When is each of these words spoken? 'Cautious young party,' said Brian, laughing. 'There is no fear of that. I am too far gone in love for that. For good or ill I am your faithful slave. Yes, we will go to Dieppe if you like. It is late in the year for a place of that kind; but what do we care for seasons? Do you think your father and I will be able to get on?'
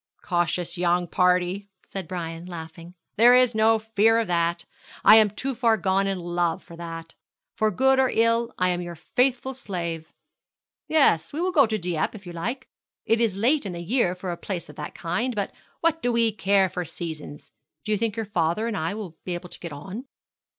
'Cautious 0.23 0.79
young 0.79 1.05
party,' 1.07 1.69
said 1.87 2.07
Brian, 2.07 2.47
laughing. 2.47 2.95
'There 3.17 3.35
is 3.35 3.53
no 3.53 3.77
fear 3.77 4.17
of 4.17 4.25
that. 4.25 4.65
I 5.03 5.17
am 5.17 5.29
too 5.29 5.53
far 5.53 5.77
gone 5.77 6.07
in 6.07 6.19
love 6.19 6.63
for 6.63 6.75
that. 6.75 7.13
For 7.55 7.69
good 7.69 7.99
or 7.99 8.09
ill 8.09 8.51
I 8.57 8.69
am 8.69 8.81
your 8.81 8.95
faithful 8.95 9.53
slave. 9.53 10.11
Yes, 10.87 11.31
we 11.31 11.39
will 11.39 11.51
go 11.51 11.67
to 11.67 11.77
Dieppe 11.77 12.15
if 12.15 12.25
you 12.25 12.33
like. 12.33 12.67
It 13.05 13.21
is 13.21 13.35
late 13.35 13.63
in 13.63 13.73
the 13.73 13.83
year 13.83 14.15
for 14.15 14.31
a 14.31 14.37
place 14.37 14.69
of 14.69 14.75
that 14.77 14.95
kind; 14.95 15.35
but 15.35 15.51
what 15.81 16.01
do 16.01 16.11
we 16.11 16.31
care 16.31 16.67
for 16.67 16.83
seasons? 16.83 17.51
Do 17.85 17.91
you 17.91 17.97
think 17.99 18.15
your 18.15 18.25
father 18.25 18.67
and 18.67 18.75
I 18.75 18.95
will 18.95 19.19
be 19.23 19.35
able 19.35 19.49
to 19.49 19.59
get 19.59 19.71
on?' 19.71 20.05